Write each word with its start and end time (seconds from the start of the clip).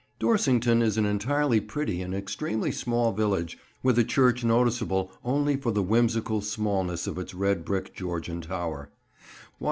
Dorsington 0.19 0.81
is 0.81 0.97
an 0.97 1.05
entirely 1.05 1.59
pretty 1.61 2.01
and 2.01 2.15
extremely 2.15 2.71
small 2.71 3.11
village 3.11 3.59
with 3.83 3.99
a 3.99 4.03
church 4.03 4.43
noticeable 4.43 5.11
only 5.23 5.55
for 5.55 5.69
the 5.71 5.83
whimsical 5.83 6.41
smallness 6.41 7.05
of 7.05 7.19
its 7.19 7.35
red 7.35 7.63
brick 7.63 7.93
Georgian 7.93 8.41
tower. 8.41 8.89